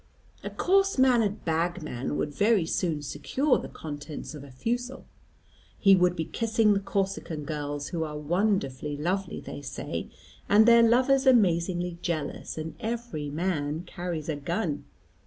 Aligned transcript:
A 0.43 0.49
coarse 0.49 0.97
mannered 0.97 1.45
bagman 1.45 2.17
would 2.17 2.33
very 2.33 2.65
soon 2.65 3.03
secure 3.03 3.59
the 3.59 3.69
contents 3.69 4.33
of 4.33 4.43
a 4.43 4.49
fusil. 4.49 5.05
He 5.77 5.95
would 5.95 6.15
be 6.15 6.25
kissing 6.25 6.73
the 6.73 6.79
Corsican 6.79 7.43
girls, 7.43 7.89
who 7.89 8.03
are 8.03 8.17
wonderfully 8.17 8.97
lovely 8.97 9.39
they 9.41 9.61
say, 9.61 10.09
and 10.49 10.65
their 10.65 10.81
lovers 10.81 11.27
amazingly 11.27 11.99
jealous; 12.01 12.57
and 12.57 12.73
every 12.79 13.29
man 13.29 13.83
carries 13.83 14.27
a 14.27 14.35
gun. 14.35 14.85